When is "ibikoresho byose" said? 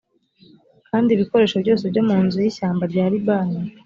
1.11-1.83